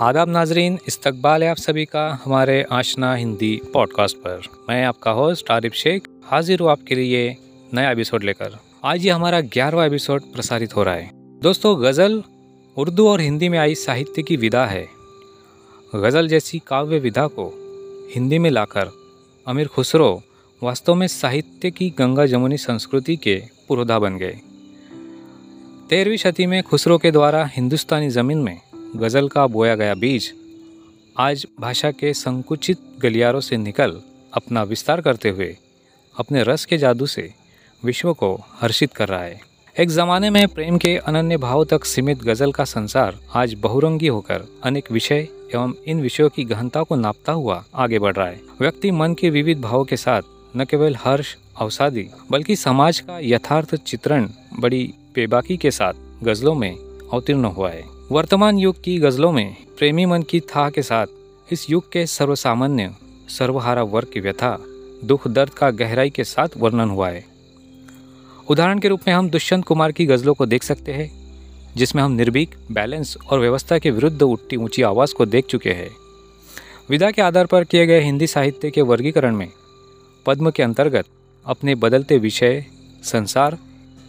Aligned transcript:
आदाब 0.00 0.28
नाजरीन, 0.28 0.78
इस्तकबाल 0.88 1.42
है 1.42 1.48
आप 1.50 1.56
सभी 1.56 1.84
का 1.84 2.20
हमारे 2.24 2.62
आशना 2.72 3.14
हिंदी 3.14 3.60
पॉडकास्ट 3.72 4.16
पर। 4.16 4.42
मैं 4.68 4.84
आपका 4.84 5.10
होस्ट 5.10 5.50
आरिफ 5.50 5.72
शेख, 5.72 6.08
हाजिर 6.24 6.60
हूँ 6.60 6.70
आपके 6.70 6.94
लिए 6.94 7.36
नया 7.74 7.90
एपिसोड 7.90 8.24
लेकर। 8.24 8.56
आज 8.84 9.04
ये 9.04 9.10
हमारा 9.10 9.40
ग्यारहवा 9.40 9.84
एपिसोड 9.84 10.22
प्रसारित 10.22 10.76
हो 10.76 10.82
रहा 10.82 10.94
है। 10.94 11.10
दोस्तों, 11.42 11.82
गज़ल 11.82 12.22
उर्दू 12.76 13.08
और 13.08 13.20
हिंदी 13.20 13.48
में 13.48 13.58
आई 13.58 13.74
साहित्य 13.74 14.22
की 14.22 14.36
विधा 14.36 14.64
है। 14.66 14.86
गज़ल 15.94 16.28
जैसी 16.28 16.62
काव्य 16.66 16.98
विधा 16.98 17.26
को 17.26 17.46
हिंदी 18.14 18.38
में 18.38 18.50
लाकर 18.50 18.90
अमीर 19.46 19.66
खुसरो 19.66 20.22
वास्तव 20.62 20.94
में 20.94 21.06
साहित्य 21.06 21.70
की 21.70 21.90
गंगा 21.90 22.26
जमुनी 22.26 22.56
संस्कृति 22.56 23.16
के 23.16 23.42
पुरोधा 23.68 23.98
बन 23.98 24.18
गए। 24.18 24.40
तेरहवीं 25.90 26.16
शती 26.16 26.46
में 26.46 26.62
खुसरो 26.62 26.98
के 26.98 27.10
द्वारा 27.10 27.44
हिंदुस्तानी 27.44 28.10
ज़मीन 28.10 28.38
में 28.38 28.60
गज़ल 28.96 29.28
का 29.28 29.46
बोया 29.46 29.74
गया 29.74 29.94
बीज, 29.94 30.32
आज 31.16 31.46
भाषा 31.60 31.90
के 31.90 32.12
संकुचित 32.14 32.78
गलियारों 33.00 33.40
से 33.40 33.56
निकल 33.56 34.00
अपना 34.32 34.62
विस्तार 34.62 35.00
करते 35.00 35.28
हुए 35.28 35.56
अपने 36.16 36.42
रस 36.42 36.64
के 36.64 36.78
जादू 36.78 37.06
से 37.06 37.28
विश्व 37.82 38.12
को 38.14 38.34
हर्षित 38.60 38.92
कर 38.92 39.08
रहा 39.08 39.22
है। 39.22 39.40
एक 39.76 39.88
ज़माने 39.88 40.30
में 40.30 40.46
प्रेम 40.48 40.78
के 40.78 40.96
अनन्य 40.96 41.36
भाव 41.36 41.64
तक 41.64 41.84
सीमित 41.84 42.22
गज़ल 42.22 42.52
का 42.52 42.64
संसार 42.64 43.18
आज 43.34 43.54
बहुरंगी 43.54 44.06
होकर 44.06 44.44
अनेक 44.64 44.90
विषय 44.92 45.28
एवं 45.54 45.74
इन 45.86 46.00
विषयों 46.00 46.28
की 46.28 46.44
गहनता 46.44 46.82
को 46.82 46.96
नापता 46.96 47.32
हुआ 47.32 47.64
आगे 47.74 47.98
बढ़ 47.98 48.16
रहा 48.16 48.26
है। 48.26 48.40
व्यक्ति 48.60 48.90
मन 48.90 49.14
के 49.14 49.30
विविध 49.30 49.60
भावों 49.60 49.84
के 49.84 49.96
साथ 49.96 50.22
न 50.56 50.64
केवल 50.64 50.96
हर्ष, 50.96 51.36
अवसादी, 51.56 52.08
बल्कि 52.30 52.56
समाज 52.56 53.00
का 53.00 53.18
यथार्थ 53.22 53.74
चित्रण 53.76 54.28
बड़ी 54.58 54.84
बेबाकी 55.14 55.56
के 55.56 55.70
साथ 55.70 56.24
गज़लों 56.24 56.54
में 56.54 56.76
अवतीर्ण 57.12 57.44
हुआ 57.44 57.70
है। 57.70 57.99
वर्तमान 58.12 58.58
युग 58.58 58.82
की 58.82 58.98
गज़लों 58.98 59.32
में 59.32 59.56
प्रेमी 59.78 60.06
मन 60.06 60.22
की 60.22 60.40
था 60.40 60.70
के 60.70 60.82
साथ 60.82 61.06
इस 61.52 61.70
युग 61.70 61.92
के 61.92 62.06
सर्वसामान्य, 62.06 62.94
सर्वहारा 63.28 63.82
वर्ग 63.82 64.08
की 64.12 64.20
व्यथा, 64.20 64.58
दुख 65.04 65.28
दर्द 65.28 65.50
का 65.50 65.70
गहराई 65.70 66.10
के 66.10 66.24
साथ 66.24 66.48
वर्णन 66.56 66.90
हुआ 66.90 67.08
है। 67.08 67.24
उदाहरण 68.48 68.78
के 68.78 68.88
रूप 68.88 69.00
में 69.08 69.14
हम 69.14 69.30
दुष्यंत 69.30 69.64
कुमार 69.64 69.92
की 69.92 70.06
गज़लों 70.06 70.34
को 70.34 70.46
देख 70.46 70.62
सकते 70.62 70.92
हैं, 70.92 71.10
जिसमें 71.76 72.02
हम 72.02 72.12
निर्भीक, 72.12 72.50
बैलेंस 72.72 73.16
और 73.30 73.40
व्यवस्था 73.40 73.78
के 73.78 73.90
विरुद्ध 73.90 74.22
उठती 74.22 74.56
ऊँची 74.56 74.82
आवाज़ 74.82 75.14
को 75.14 75.26
देख 75.26 75.46
चुके 75.46 75.70
हैं। 75.70 75.90
विदा 76.90 77.10
के 77.10 77.22
आधार 77.22 77.46
पर 77.46 77.64
किए 77.64 77.86
गए 77.86 78.00
हिंदी 78.00 78.26
साहित्य 78.26 78.70
के 78.70 78.82
वर्गीकरण 78.82 79.36
में 79.36 79.48
पद्म 80.26 80.50
के 80.50 80.62
अंतर्गत 80.62 81.04
अपने 81.46 81.74
बदलते 81.74 82.18
विषय, 82.18 82.66
संसार, 83.02 83.58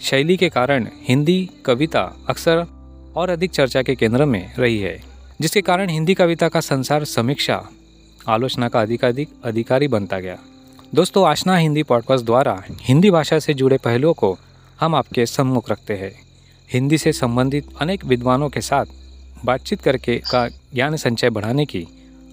शैली 0.01 0.37
के 0.37 0.49
कारण 0.49 0.87
हिंदी, 1.03 1.49
कविता 1.65 2.15
अक्सर 2.29 2.80
और 3.15 3.29
अधिक 3.29 3.51
चर्चा 3.51 3.81
के 3.81 3.95
केंद्र 3.95 4.25
में 4.25 4.55
रही 4.55 4.79
है, 4.79 5.03
जिसके 5.41 5.61
कारण 5.61 5.89
हिंदी 5.89 6.13
कविता 6.13 6.49
का 6.49 6.59
संसार 6.59 7.03
समीक्षा, 7.03 7.69
आलोचना 8.27 8.69
का 8.69 8.81
अधिकाधिक 8.81 9.29
अधिकारी 9.43 9.87
बनता 9.87 10.19
गया। 10.19 10.37
दोस्तों, 10.95 11.27
आशना 11.27 11.57
हिंदी 11.57 11.83
पॉडकास्ट 11.83 12.25
द्वारा 12.25 12.63
हिंदी 12.81 13.11
भाषा 13.11 13.39
से 13.39 13.53
जुड़े 13.53 13.77
पहलुओं 13.77 14.13
को 14.13 14.37
हम 14.79 14.95
आपके 14.95 15.25
सम्मुख 15.25 15.69
रखते 15.69 15.93
हैं। 15.93 16.11
हिंदी 16.73 16.97
से 16.97 17.13
संबंधित 17.13 17.65
अनेक 17.81 18.05
विद्वानों 18.05 18.49
के 18.49 18.61
साथ 18.61 18.85
बातचीत 19.45 19.81
करके 19.81 20.17
का 20.17 20.47
ज्ञान 20.47 20.95
संचय 20.95 21.29
बढ़ाने 21.29 21.65
की 21.65 21.87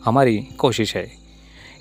हमारी 0.04 0.38
कोशिश 0.58 0.96
है। 0.96 1.17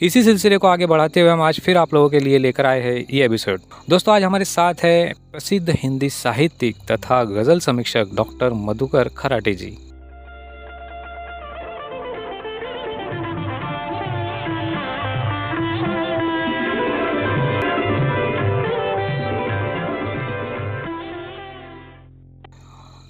इसी 0.02 0.22
सिलसिले 0.24 0.58
को 0.58 0.68
आगे 0.68 0.86
बढ़ाते 0.86 1.22
हुए 1.22 1.30
हम 1.30 1.42
आज 1.42 1.60
फिर 1.66 1.78
आप 1.78 1.94
लोगों 1.94 2.10
के 2.10 2.20
लिए 2.20 2.38
लेकर 2.38 2.66
आए 2.66 2.82
हैं 2.82 2.96
ये 3.12 3.26
एपिसोड 3.26 3.62
दोस्तों, 3.90 4.14
आज 4.16 4.24
हमारे 4.24 4.46
साथ 4.46 4.84
है 4.84 5.14
प्रसिद्ध 5.32 5.70
हिंदी 5.84 6.10
साहित्यिक 6.10 6.78
तथा 6.92 7.24
गज़ल 7.24 7.60
समीक्षक 7.60 8.10
डॉक्टर 8.16 8.54
मधुकर 8.54 9.10
खराटे 9.18 9.54
जी। 9.54 9.78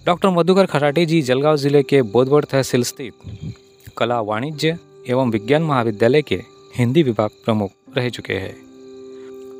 डॉक्टर 0.05 0.29
मधुकर 0.29 0.65
खराटे 0.65 1.05
जी 1.05 1.21
जलगांव 1.21 1.55
ज़िले 1.57 1.83
के 1.83 2.01
बोधवड़ 2.11 2.45
तहसील 2.45 2.83
स्थित 2.83 3.53
कला 3.97 4.19
वाणिज्य 4.21 4.77
एवं 5.07 5.31
विज्ञान 5.31 5.63
महाविद्यालय 5.63 6.21
के 6.21 6.43
हिंदी 6.77 7.03
विभाग 7.03 7.29
प्रमुख 7.45 7.71
रह 7.97 8.09
चुके 8.09 8.33
हैं। 8.33 8.55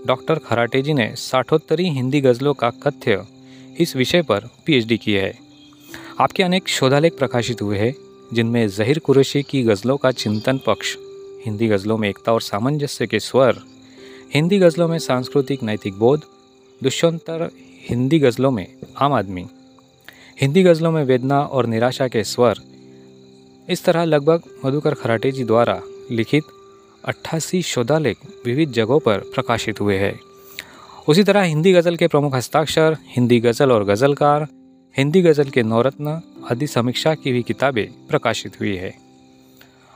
डॉक्टर 0.07 0.39
खराटे 0.39 0.81
जी 0.81 0.93
ने 0.93 1.15
साठोत्तरी 1.15 1.89
हिंदी 1.89 2.21
गज़लों 2.21 2.53
का 2.53 2.69
कथ्य 2.69 3.25
इस 3.79 3.95
विषय 3.95 4.21
पर 4.21 4.49
पीएचडी 4.65 4.97
की 4.97 5.13
है। 5.13 5.33
आपके 6.19 6.43
अनेक 6.43 6.67
शोधालेख 6.67 7.17
प्रकाशित 7.17 7.61
हुए 7.61 7.77
हैं, 7.77 7.93
जिनमें 8.33 8.67
जहीर 8.67 8.99
कुरैशी 8.99 9.43
की 9.43 9.63
गज़लों 9.63 9.97
का 9.97 10.11
चिंतन 10.11 10.59
पक्ष, 10.67 10.95
हिंदी 11.45 11.67
गज़लों 11.67 11.97
में 11.97 12.09
एकता 12.09 12.33
और 12.33 12.41
सामंजस्य 12.41 13.07
के 13.07 13.19
स्वर, 13.19 13.63
हिंदी 14.35 14.59
गज़लों 14.59 14.87
में 14.87 14.99
सांस्कृतिक 14.99 15.63
नैतिक 15.63 15.93
बोध, 15.93 16.21
दुष्यंतर 16.83 17.49
हिंदी 17.89 18.19
गज़लों 18.19 18.51
में 18.51 18.67
आम 18.97 19.13
आदमी, 19.13 19.45
हिंदी 20.41 20.63
गज़लों 20.63 20.91
में 20.91 21.03
वेदना 21.03 21.41
और 21.41 21.65
निराशा 21.65 22.07
के 22.07 22.23
स्वर, 22.23 22.55
इस 23.69 23.83
तरह 23.83 24.03
लगभग 24.03 24.43
मधुकर 24.65 24.93
खराटे 24.93 25.31
जी 25.31 25.43
द्वारा 25.43 25.81
लिखित 26.11 26.43
अट्ठासी 27.05 27.61
शोधालेख 27.61 28.17
विविध 28.45 28.71
जगहों 28.71 28.99
पर 28.99 29.17
प्रकाशित 29.17 29.81
हुए 29.81 29.97
हैं। 29.97 30.19
उसी 31.07 31.23
तरह 31.23 31.41
हिंदी 31.41 31.73
गज़ल 31.73 31.95
के 31.95 32.07
प्रमुख 32.07 32.35
हस्ताक्षर, 32.35 32.97
हिंदी 33.07 33.39
गज़ल 33.39 33.71
और 33.71 33.83
गज़लकार, 33.83 34.47
हिंदी 34.97 35.21
गज़ल 35.21 35.49
के 35.49 35.63
नवरत्न 35.63 36.21
आदि 36.51 36.67
समीक्षा 36.67 37.15
की 37.15 37.31
भी 37.31 37.43
किताबें 37.43 38.07
प्रकाशित 38.07 38.59
हुई 38.59 38.75
है। 38.75 38.93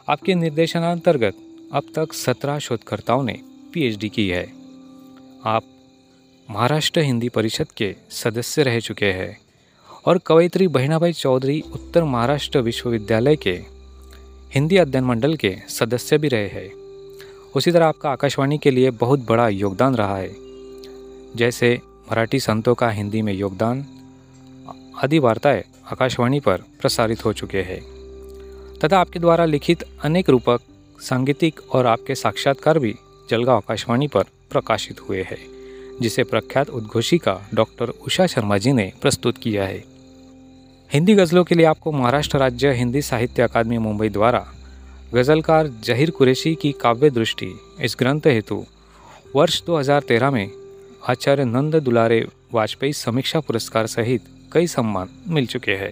आपके 0.09 0.35
निर्देशनांतर्गत 0.35 1.33
अब 1.73 1.83
तक 1.95 2.13
सत्रह 2.13 2.59
शोधकर्ताओं 2.59 3.23
ने 3.23 3.39
पीएचडी 3.73 4.09
की 4.09 4.27
है। 4.29 4.43
आप 5.45 5.63
महाराष्ट्र 6.49 7.01
हिंदी 7.01 7.29
परिषद 7.29 7.67
के 7.71 7.95
सदस्य 8.11 8.63
रह 8.63 8.79
चुके 8.79 9.05
हैं 9.05 9.37
और 10.05 10.17
कवयित्री 10.17 10.67
बहिणाबाई 10.67 11.13
चौधरी 11.13 11.61
उत्तर 11.61 12.03
महाराष्ट्र 12.03 12.59
विश्वविद्यालय 12.59 13.35
के 13.35 13.59
हिंदी 14.55 14.77
अध्ययन 14.77 15.03
मंडल 15.03 15.35
के 15.35 15.55
सदस्य 15.69 16.17
भी 16.17 16.27
रहे 16.27 16.47
हैं। 16.47 16.69
उसी 17.55 17.71
तरह 17.71 17.85
आपका 17.85 18.09
आकाशवाणी 18.09 18.57
के 18.57 18.71
लिए 18.71 18.91
बहुत 18.91 19.19
बड़ा 19.29 19.47
योगदान 19.47 19.95
रहा 19.95 20.17
है। 20.17 20.35
जैसे 21.35 21.81
मराठी 22.11 22.39
संतों 22.39 22.75
का 22.75 22.89
हिंदी 22.89 23.21
में 23.21 23.33
योगदान, 23.33 23.85
आदि 25.03 25.19
वार्ताएँ 25.19 25.63
आकाशवाणी 25.91 26.39
पर 26.39 26.57
प्रसारित 26.57 27.25
हो 27.25 27.33
चुके 27.33 27.61
हैं। 27.61 27.81
तथा 28.79 28.99
आपके 28.99 29.19
द्वारा 29.19 29.45
लिखित 29.45 29.83
अनेक 30.03 30.29
रूपक, 30.29 30.61
सांगीतिक 30.99 31.59
और 31.71 31.85
आपके 31.85 32.15
साक्षात्कार 32.15 32.79
भी 32.79 32.95
जलगांव 33.29 33.57
आकाशवाणी 33.57 34.07
पर 34.07 34.23
प्रकाशित 34.23 35.01
हुए 35.01 35.21
हैं, 35.21 35.47
जिसे 36.01 36.23
प्रख्यात 36.23 36.69
उद्घोषिका 36.69 37.41
डॉक्टर 37.53 37.89
उषा 37.89 38.27
शर्मा 38.27 38.57
जी 38.57 38.73
ने 38.73 38.93
प्रस्तुत 39.01 39.37
किया 39.37 39.63
है। 39.63 39.83
हिंदी 40.93 41.13
गज़लों 41.13 41.43
के 41.43 41.55
लिए 41.55 41.65
आपको 41.65 41.91
महाराष्ट्र 41.91 42.37
राज्य 42.37 42.73
हिंदी 42.73 43.01
साहित्य 43.01 43.43
अकादमी, 43.43 43.77
मुंबई 43.77 44.09
द्वारा 44.09 44.53
गज़लकार 45.15 45.67
जहीर 45.67 46.11
कुरैशी 46.11 46.55
की 46.55 46.71
काव्य 46.71 47.09
दृष्टि 47.09 47.59
इस 47.81 47.95
ग्रंथ 47.99 48.21
हेतु 48.25 48.65
वर्ष 49.35 49.63
2013 49.63 50.31
में 50.31 50.51
आचार्य 51.09 51.45
नंद 51.45 51.75
दुलारे 51.75 52.27
वाजपेयी 52.53 52.93
समीक्षा 52.93 53.39
पुरस्कार 53.39 53.87
सहित 53.87 54.23
कई 54.51 54.67
सम्मान 54.67 55.09
मिल 55.27 55.45
चुके 55.45 55.71
हैं। 55.71 55.91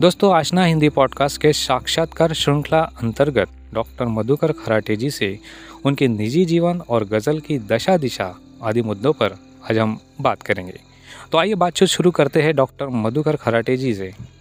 दोस्तों, 0.00 0.34
आशना 0.34 0.64
हिंदी 0.64 0.88
पॉडकास्ट 0.88 1.40
के 1.40 1.52
साक्षात्कार 1.52 2.32
श्रृंखला 2.32 2.80
अंतर्गत 2.80 3.48
डॉक्टर 3.74 4.04
मधुकर 4.04 4.52
खराटे 4.52 4.96
जी 4.96 5.10
से 5.10 5.38
उनके 5.84 6.08
निजी 6.08 6.44
जीवन 6.44 6.80
और 6.80 7.04
गज़ल 7.04 7.40
की 7.40 7.58
दशा 7.58 7.96
दिशा 7.96 8.34
आदि 8.62 8.82
मुद्दों 8.82 9.12
पर 9.12 9.38
आज 9.70 9.78
हम 9.78 9.98
बात 10.20 10.42
करेंगे। 10.42 10.80
तो 11.32 11.38
आइए 11.38 11.54
बातचीत 11.54 11.88
शुरू 11.88 12.10
करते 12.10 12.42
हैं 12.42 12.56
डॉक्टर 12.56 12.88
मधुकर 12.88 13.36
खराटे 13.36 13.76
जी 13.76 13.94
से। 13.94 14.37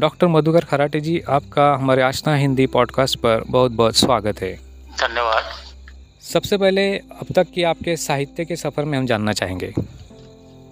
डॉक्टर 0.00 0.26
मधुकर 0.26 0.64
खराटे 0.64 1.00
जी 1.00 1.20
आपका 1.28 1.74
हमारे 1.74 2.02
आशना 2.02 2.34
हिंदी 2.36 2.66
पॉडकास्ट 2.66 3.18
पर 3.18 3.42
बहुत 3.46 3.72
बहुत 3.72 3.96
स्वागत 3.96 4.40
है। 4.42 4.52
धन्यवाद। 5.00 5.44
सबसे 6.22 6.56
पहले 6.56 6.82
अब 6.96 7.26
तक 7.36 7.46
की 7.54 7.62
आपके 7.62 7.96
साहित्य 7.96 8.44
के 8.44 8.56
सफ़र 8.56 8.84
में 8.84 8.98
हम 8.98 9.06
जानना 9.06 9.32
चाहेंगे। 9.32 9.72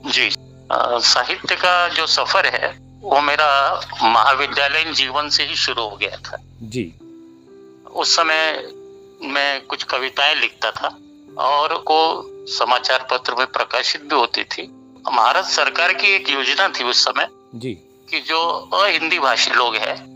जी 0.07 0.29
साहित्य 0.73 1.55
का 1.55 1.89
जो 1.89 2.07
सफ़र 2.07 2.47
है 2.47 2.69
वो 3.03 3.21
मेरा 3.21 3.49
महाविद्यालयीन 4.03 4.93
जीवन 4.93 5.29
से 5.29 5.45
ही 5.45 5.55
शुरू 5.55 5.83
हो 5.83 5.97
गया 5.97 6.17
था। 6.17 6.43
जी। 6.63 6.85
उस 7.95 8.17
समय 8.17 8.69
मैं 9.23 9.61
कुछ 9.61 9.83
कविताएँ 9.83 10.35
लिखता 10.35 10.71
था 10.71 10.97
और 11.39 11.75
को 11.75 12.01
समाचार 12.53 13.07
पत्र 13.11 13.35
में 13.35 13.47
प्रकाशित 13.47 14.03
भी 14.03 14.17
होती 14.17 14.45
थी। 14.45 14.63
भारत 15.15 15.45
सरकार 15.45 15.93
की 15.93 16.15
एक 16.15 16.31
योजना 16.31 16.69
थी 16.69 16.85
उस 16.85 17.05
समय। 17.05 17.29
जी। 17.55 17.77
कि 18.11 18.21
जो 18.21 18.71
अहिंदी 18.75 19.19
भाषी 19.19 19.51
लोग 19.51 19.77
हैं 19.77 20.15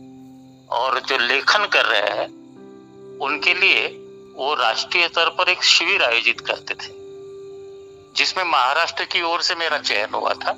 और 0.66 1.00
जो 1.00 1.18
लेखन 1.18 1.66
कर 1.66 1.84
रहे 1.84 2.00
हैं, 2.00 2.26
उनके 3.18 3.54
लिए 3.54 3.86
वो 4.34 4.54
राष्ट्रीय 4.54 5.08
स्तर 5.08 5.28
पर 5.28 5.48
एक 5.48 5.64
शिविर 5.64 6.02
आयोजित 6.02 6.40
करते 6.40 6.74
थे, 6.74 6.92
जिसमें 8.16 8.44
महाराष्ट्र 8.44 9.04
की 9.04 9.22
ओर 9.22 9.42
से 9.42 9.54
मेरा 9.54 9.78
चयन 9.78 10.14
हुआ 10.14 10.34
था। 10.34 10.50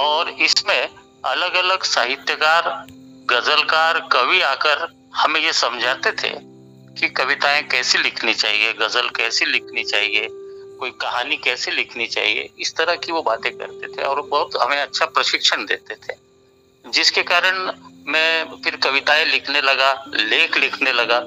और 0.00 0.36
इसमें 0.40 0.88
अलग 1.24 1.54
अलग 1.54 1.82
साहित्यकार, 1.82 2.86
गजलकार, 3.30 4.08
कवि 4.12 4.40
आकर 4.40 4.94
हमें 5.14 5.40
ये 5.40 5.52
समझाते 5.52 6.12
थे 6.12 6.32
कि 7.00 7.08
कविताएँ 7.08 7.62
कैसी 7.62 7.98
लिखनी 7.98 8.34
चाहिए, 8.34 8.72
गज़ल 8.72 9.08
कैसी 9.08 9.44
लिखनी 9.44 9.84
चाहिए 9.84 10.28
कोई 10.84 10.90
कहानी 11.00 11.36
कैसे 11.36 11.70
लिखनी 11.70 12.06
चाहिए? 12.06 12.48
इस 12.58 12.74
तरह 12.76 12.96
की 12.96 13.12
वो 13.12 13.22
बातें 13.22 13.52
करते 13.58 13.88
थे 13.88 14.02
और 14.02 14.20
बहुत 14.22 14.56
हमें 14.62 14.80
अच्छा 14.80 15.06
प्रशिक्षण 15.06 15.64
देते 15.66 15.94
थे। 15.94 16.16
जिसके 16.84 17.22
कारण 17.22 17.70
मैं 18.06 18.60
फिर 18.64 18.76
कविताएँ 18.76 19.24
लिखने 19.24 19.60
लगा 19.60 19.92
लेख 20.08 20.56
लिखने 20.58 20.92
लगा 20.92 21.18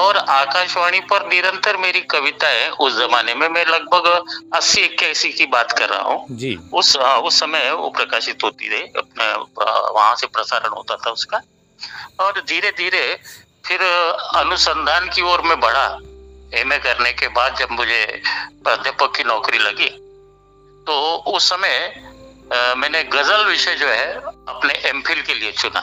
और 0.00 0.16
आकाशवाणी 0.16 1.00
पर 1.00 1.26
निरंतर 1.26 1.76
मेरी 1.76 2.00
कविताएँ 2.10 2.68
उस 2.80 2.98
जमाने 2.98 3.34
में 3.34 3.48
मैं 3.48 3.64
लगभग 3.66 4.50
अस्सी 4.54 4.80
इक्यासी 4.80 5.32
की 5.32 5.46
बात 5.46 5.72
कर 5.78 5.88
रहा 5.88 6.02
हूँ। 6.02 6.70
उस 6.72 6.96
उस 6.96 7.40
समय 7.40 7.70
वो 7.72 7.90
प्रकाशित 7.90 8.44
होती 8.44 8.68
रही 8.68 8.82
अपने 8.96 9.32
वहाँ 9.94 10.14
से 10.16 10.26
प्रसारण 10.26 10.68
होता 10.68 10.96
था 10.96 11.10
उसका। 11.10 11.42
और 12.20 12.44
धीरे 12.48 12.70
धीरे 12.70 13.04
फिर 13.66 13.82
अनुसंधान 14.36 15.08
की 15.08 15.22
ओर 15.22 15.40
में 15.40 15.60
बढ़ा। 15.60 15.88
एमए 16.54 16.78
करने 16.78 17.12
के 17.12 17.28
बाद 17.30 17.56
जब 17.56 17.70
मुझे 17.72 18.22
प्राध्यापक 18.64 19.14
की 19.16 19.24
नौकरी 19.24 19.58
लगी 19.58 19.88
तो 20.86 20.94
उस 21.28 21.48
समय 21.48 21.76
मैंने 22.78 23.02
गज़ल 23.04 23.44
विषय 23.44 23.74
जो 23.74 23.88
है 23.88 24.12
अपने 24.14 24.74
एमफिल 24.88 25.22
के 25.22 25.34
लिए 25.34 25.52
चुना। 25.52 25.80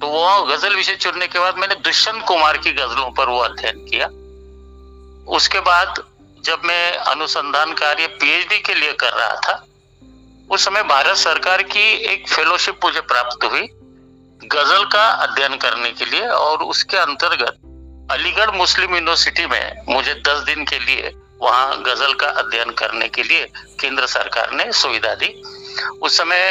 तो 0.00 0.08
वो 0.08 0.42
गज़ल 0.46 0.74
विषय 0.76 0.94
चुनने 0.96 1.26
के 1.26 1.38
बाद 1.38 1.58
मैंने 1.58 1.74
दुष्यंत 1.74 2.24
कुमार 2.24 2.58
की 2.58 2.72
गजलों 2.72 3.10
पर 3.10 3.28
वो 3.28 3.38
अध्ययन 3.40 3.78
किया। 3.86 4.06
उसके 5.32 5.60
बाद 5.62 6.02
जब 6.44 6.64
मैं 6.64 6.92
अनुसंधान 6.92 7.72
कार्य 7.74 8.06
पीएचडी 8.06 8.58
के 8.58 8.74
लिए 8.74 8.92
कर 8.94 9.12
रहा 9.12 9.36
था, 9.40 9.64
उस 10.50 10.64
समय 10.64 10.82
भारत 10.84 11.16
सरकार 11.16 11.62
की 11.64 11.86
एक 12.04 12.28
फेलोशिप 12.28 12.84
मुझे 12.84 13.00
प्राप्त 13.02 13.44
हुई 13.44 13.68
गज़ल 14.40 14.84
का 14.92 15.04
अध्ययन 15.24 15.56
करने 15.56 15.90
के 15.92 16.04
लिए 16.04 16.26
और 16.28 16.62
उसके 16.64 16.96
अंतर्गत 16.96 17.58
अलीगढ़ 18.10 18.50
मुस्लिम 18.50 18.94
यूनिवर्सिटी 18.94 19.46
में 19.46 19.84
मुझे 19.88 20.14
दस 20.26 20.38
दिन 20.38 20.64
के 20.64 20.78
लिए 20.78 21.12
वहाँ 21.42 21.82
गज़ल 21.82 22.12
का 22.14 22.26
अध्ययन 22.40 22.70
करने 22.70 23.08
के 23.08 23.22
लिए 23.22 23.44
केंद्र 23.80 24.06
सरकार 24.06 24.52
ने 24.52 24.72
सुविधा 24.72 25.14
दी। 25.14 25.28
उस 26.02 26.16
समय 26.18 26.44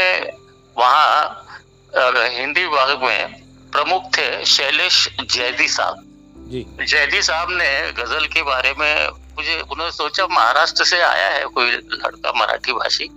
वहाँ 0.77 1.45
हिंदी 1.93 2.63
विभाग 2.65 3.03
में 3.03 3.33
प्रमुख 3.71 4.09
थे 4.17 4.45
शैलेश 4.45 5.07
जैदी 5.21 5.67
साहब। 5.67 5.95
जैदी 6.85 7.21
साहब 7.21 7.51
ने 7.51 7.91
गज़ल 7.91 8.25
के 8.27 8.41
बारे 8.43 8.73
में 8.79 9.07
मुझे 9.37 9.59
उन्होंने 9.61 9.91
सोचा 9.91 10.27
महाराष्ट्र 10.27 10.83
से 10.83 11.01
आया 11.01 11.29
है 11.29 11.45
कोई 11.45 11.71
लड़का 11.71 12.31
मराठी 12.35 12.73
भाषी 12.73 13.09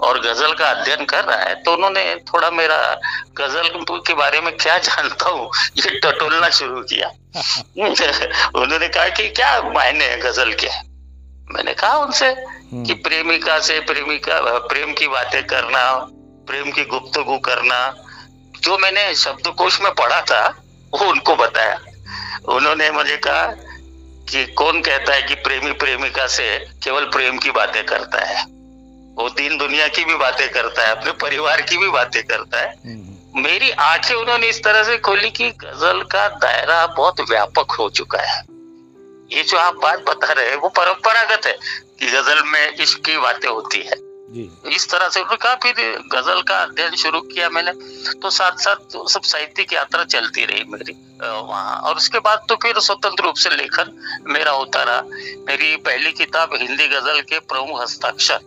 और 0.00 0.20
गज़ल 0.20 0.52
का 0.52 0.68
अध्ययन 0.70 1.04
कर 1.04 1.24
रहा 1.24 1.38
है 1.38 1.54
तो 1.54 1.72
उन्होंने 1.72 2.04
थोड़ा 2.16 2.50
मेरा 2.50 2.78
गज़ल 3.36 3.68
के 3.90 4.14
बारे 4.14 4.40
में 4.40 4.56
क्या 4.56 4.78
जानता 4.78 5.30
हूँ 5.30 5.50
ये 5.76 6.00
टटोलना 6.00 6.48
शुरू 6.48 6.82
किया। 6.82 7.08
उन्होंने 8.54 8.88
कहा 8.88 9.08
कि 9.08 9.28
क्या 9.28 9.50
मायने 9.62 10.04
है 10.04 10.20
गज़ल 10.20 10.52
के? 10.52 10.68
मैंने 11.54 11.74
कहा 11.74 11.96
उनसे 11.96 12.34
कि 12.34 12.76
हम्म। 12.76 12.94
प्रेमिका 12.94 13.58
से 13.60 13.80
प्रेमिका 13.80 14.40
प्रेम 14.58 14.92
की 14.92 15.08
बातें 15.08 15.42
करना 15.46 15.84
प्रेम 16.48 16.70
की 16.70 16.84
गुप्तगु 16.84 17.38
करना। 17.38 17.78
जो 18.62 18.78
मैंने 18.78 19.14
शब्दकोश 19.14 19.80
में 19.80 19.92
पढ़ा 19.94 20.20
था 20.22 20.46
वो 20.92 21.10
उनको 21.10 21.36
बताया। 21.36 21.78
उन्होंने 22.48 22.90
मुझे 22.90 23.16
कहा 23.16 23.44
कि 24.30 24.46
कौन 24.46 24.80
कहता 24.80 25.12
है 25.12 25.22
कि 25.22 25.34
प्रेमी 25.34 25.72
प्रेमिका 25.72 26.26
से 26.26 26.58
केवल 26.58 27.04
प्रेम 27.04 27.38
की 27.38 27.50
बातें 27.50 27.86
करता 27.86 28.24
है? 28.24 28.44
वो 29.14 29.28
तीन 29.28 29.58
दुनिया 29.58 29.88
की 29.88 30.04
भी 30.04 30.14
बातें 30.14 30.50
करता 30.50 30.82
है 30.82 30.90
अपने 30.90 31.12
परिवार 31.12 31.62
की 31.62 31.76
भी 31.76 31.88
बातें 31.88 32.22
करता 32.22 32.60
है। 32.60 32.74
हम्म। 32.84 33.42
मेरी 33.42 33.70
आँखें 33.70 34.14
उन्होंने 34.14 34.46
इस 34.46 34.64
तरह 34.64 34.84
से 34.84 34.98
खोली 34.98 35.30
कि 35.30 35.50
गज़ल 35.50 36.02
का 36.02 36.28
दायरा 36.28 36.86
बहुत 36.86 37.20
व्यापक 37.20 37.70
हो 37.70 37.90
चुका 37.90 38.18
है। 38.18 38.42
ये 39.32 39.42
जो 39.42 39.56
आप 39.56 39.74
बात 39.74 39.98
बता 39.98 40.32
रहे 40.32 40.48
हैं 40.48 40.56
वो 40.56 40.68
परंपरागत 40.68 41.46
है 41.46 41.58
कि 42.00 42.06
गज़ल 42.06 42.42
में 42.42 42.74
इश्क 42.80 43.04
की 43.04 43.16
बातें 43.16 43.48
होती 43.48 43.78
है। 43.78 44.03
इस 44.32 44.88
तरह 44.90 45.08
से 45.08 45.20
उन्होंने 45.20 45.36
कहा 45.36 45.54
फिर 45.54 45.98
गज़ल 46.12 46.42
का 46.42 46.56
अध्ययन 46.56 46.94
शुरू 46.94 47.20
किया 47.20 47.48
मैंने 47.48 47.72
तो 48.12 48.30
साथ 48.30 48.52
साथ 48.52 48.96
सब 49.08 49.22
साहित्य 49.22 49.64
की 49.64 49.76
यात्रा 49.76 50.04
चलती 50.04 50.44
रही 50.44 50.64
मेरी 50.64 50.92
वहाँ। 51.22 51.76
और 51.80 51.96
उसके 51.96 52.18
बाद 52.18 52.46
तो 52.48 52.56
फिर 52.56 52.80
स्वतंत्र 52.80 53.24
रूप 53.24 53.34
से 53.34 53.50
लेखन 53.50 53.92
मेरा 54.26 54.50
होता 54.50 54.82
रहा। 54.82 55.00
मेरी 55.48 55.76
पहली 55.76 56.12
किताब 56.12 56.54
हिंदी 56.54 56.88
गज़ल 56.88 57.20
के 57.20 57.38
प्रमुख 57.38 57.82
हस्ताक्षर 57.82 58.40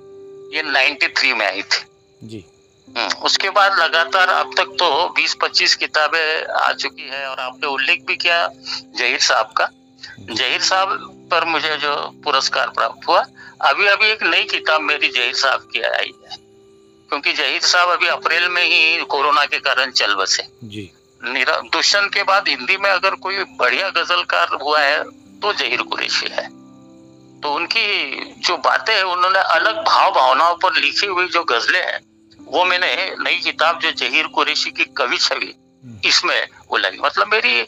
ये 0.53 0.63
93 0.63 1.33
में 1.33 1.45
आई 1.47 1.61
थी। 1.61 1.85
जी। 2.23 2.45
हम्म, 2.87 3.23
उसके 3.23 3.49
बाद 3.49 3.79
लगातार 3.79 4.29
अब 4.29 4.51
तक 4.57 4.75
तो 4.79 5.09
20-25 5.09 5.75
किताबें 5.75 6.45
आ 6.45 6.73
चुकी 6.73 7.09
है 7.09 7.27
और 7.29 7.39
आपने 7.39 7.67
उल्लेख 7.67 8.05
भी 8.07 8.15
किया 8.15 8.47
जहीर 8.95 9.19
साहब 9.19 9.53
का। 9.57 9.69
जहीर 10.19 10.61
साहब 10.61 11.16
पर 11.31 11.45
मुझे 11.45 11.75
जो 11.77 11.95
पुरस्कार 12.23 12.69
प्राप्त 12.69 13.07
हुआ 13.07 13.23
अभी 13.61 13.87
अभी 13.87 14.05
एक 14.05 14.23
नई 14.23 14.43
किताब 14.45 14.81
मेरी 14.81 15.07
जहीर 15.09 15.33
साहब 15.35 15.67
की 15.73 15.81
आई 15.81 16.13
है। 16.23 16.35
क्योंकि 17.09 17.33
जहीर 17.33 17.61
साहब 17.61 17.89
अभी 17.89 18.07
अप्रैल 18.07 18.47
में 18.49 18.63
ही 18.63 19.01
कोरोना 19.05 19.45
के 19.45 19.59
कारण 19.59 19.91
चल 19.91 20.15
बसे। 20.15 20.43
जी। 20.63 20.89
दुष्यंत 21.21 22.13
के 22.13 22.23
बाद 22.23 22.47
हिंदी 22.47 22.77
में 22.77 22.89
अगर 22.89 23.15
कोई 23.17 23.43
बढ़िया 23.59 23.89
गजलकार 23.89 24.57
हुआ 24.61 24.79
है 24.79 25.03
तो 25.39 25.53
जहीर 25.53 25.81
कुरेशी 25.81 26.27
है। 26.31 26.47
तो 27.41 27.53
उनकी 27.53 28.35
जो 28.39 28.57
बातें 28.57 28.93
है 28.95 29.03
उन्होंने 29.05 29.39
अलग 29.39 29.83
भाव 29.85 30.11
भावनाओं 30.11 30.55
पर 30.55 30.75
लिखी 30.75 31.07
हुई 31.07 31.27
जो 31.27 31.43
गजलें 31.43 31.81
हैं 31.81 31.99
वो 32.47 32.63
मैंने 32.65 33.15
नई 33.19 33.35
किताब 33.35 33.79
जो 33.79 33.91
जहीर 33.91 34.27
कुरेशी 34.27 34.71
की 34.71 34.85
कवि 34.97 35.17
छवि 35.17 35.53
इसमें 36.05 36.47
वो 36.71 36.77
लगी 36.77 36.99
मतलब 36.99 37.27
मेरी 37.27 37.59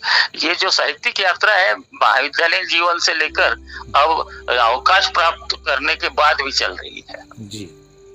ये 0.46 0.56
जो 0.56 0.70
साहित्यिक 0.70 1.20
यात्रा 1.20 1.54
है 1.54 1.76
महाविद्यालय 1.76 2.64
जीवन 2.66 3.00
से 3.00 3.14
लेकर 3.14 3.52
अब 3.96 4.30
अवकाश 4.60 5.08
प्राप्त 5.10 5.56
करने 5.68 5.96
के 5.96 6.10
बाद 6.10 6.42
भी 6.42 6.52
चल 6.52 6.74
रही 6.74 7.04
है। 7.10 7.24
जी 7.40 7.70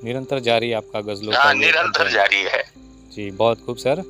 निरंतर 0.05 0.39
जारी 0.39 0.73
आपका 0.73 1.01
गजलों 1.01 1.35
हाँ 1.35 1.55
निरंतर 1.55 2.11
जारी 2.11 2.43
है। 2.43 2.63
जी 3.13 3.31
बहुत 3.31 3.65
खूब 3.67 3.77
सर। 3.77 4.03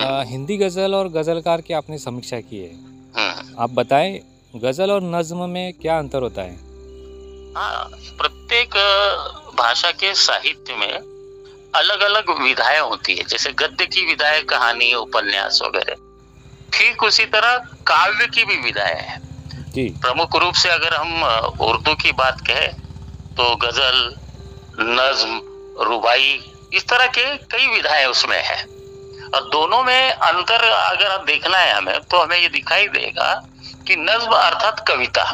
आ, 0.00 0.22
हिंदी 0.22 0.56
गज़ल 0.56 0.94
और 0.94 1.08
गजलकार 1.08 1.60
की 1.60 1.74
आपने 1.74 1.98
समीक्षा 1.98 2.40
की 2.40 2.58
है। 2.58 2.72
हम्म। 3.16 3.62
आप 3.62 3.70
बताएँ 3.70 4.20
गज़ल 4.56 4.90
और 4.90 5.02
नज्म 5.02 5.48
में 5.50 5.72
क्या 5.72 5.98
अंतर 5.98 6.22
होता 6.22 6.42
है? 6.42 6.56
हाँ 7.56 7.84
प्रत्येक 8.18 8.74
भाषा 9.58 9.90
के 9.90 10.14
साहित्य 10.14 10.74
में 10.74 10.92
अलग 11.74 12.00
अलग 12.00 12.30
विधाएँ 12.42 12.80
होती 12.80 13.14
है। 13.16 13.24
जैसे 13.24 13.52
गद्य 13.52 13.86
की 13.86 14.06
विधाएँ 14.06 14.42
कहानी 14.42 14.92
उपन्यास 14.94 15.60
वगैरह। 15.64 15.96
ठीक 16.76 17.02
उसी 17.02 17.24
तरह 17.26 17.56
काव्य 17.86 18.26
की 18.26 18.44
भी 18.44 18.56
विधाएँ 18.56 19.00
है। 19.00 19.20
प्रमुख 19.76 20.36
रूप 20.36 20.54
से 20.54 20.68
अगर 20.68 20.94
हम 20.94 21.22
उर्दू 21.62 21.94
की 21.94 22.12
बात 22.12 22.40
कहें 22.40 22.72
तो 23.36 23.54
गज़ल 23.56 23.98
नज्म 24.80 25.84
रुबाई 25.84 26.38
इस 26.74 26.86
तरह 26.88 27.06
के 27.08 27.24
कई 27.48 27.66
विधाएँ 27.66 28.04
उसमें 28.06 28.42
है। 28.42 28.62
और 29.26 29.48
दोनों 29.50 29.82
में 29.84 30.10
अंतर 30.10 30.64
अगर 30.64 31.16
देखना 31.24 31.58
है 31.58 31.72
हमें 31.74 31.98
तो 32.00 32.22
हमें 32.22 32.38
ये 32.38 32.48
दिखाई 32.48 32.86
देगा 32.88 33.32
कि 33.86 33.96
नज्म 33.96 34.32
अर्थात 34.32 34.84
कविता। 34.88 35.24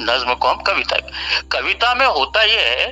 नज्म 0.00 0.34
को 0.34 0.48
हम 0.48 0.62
कविता 0.62 0.96
कविता 1.52 1.94
में 1.94 2.06
होता 2.06 2.42
यह 2.42 2.60
है 2.70 2.86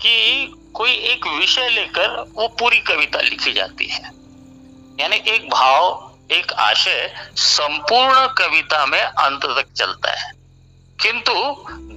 कि 0.00 0.54
कोई 0.74 0.92
एक 1.12 1.26
विषय 1.28 1.68
लेकर 1.68 2.20
वो 2.34 2.48
पूरी 2.58 2.78
कविता 2.84 3.20
लिखी 3.20 3.52
जाती 3.52 3.88
है। 3.88 4.10
यानी 4.98 5.16
एक 5.28 5.48
भाव 5.50 6.03
एक 6.30 6.52
आशय 6.52 7.28
संपूर्ण 7.36 8.26
कविता 8.26 8.86
में 8.86 9.02
अंत 9.02 9.42
तक 9.44 9.66
चलता 9.76 10.12
है। 10.12 10.32
किंतु 11.02 11.54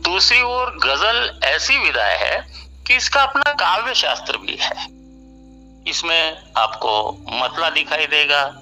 दूसरी 0.10 0.42
ओर 0.42 0.78
गज़ल 0.78 1.40
ऐसी 1.44 1.78
विधाय 1.78 2.16
है 2.16 2.54
कि 2.88 2.96
इसका 2.96 3.24
अपना 3.24 3.54
काव्य 3.54 3.94
शास्त्र 3.94 4.38
भी 4.38 4.58
है। 4.62 4.88
इसमें 5.88 6.52
आपको 6.58 7.18
मतला 7.30 7.70
दिखाई 7.70 8.06
देगा, 8.06 8.54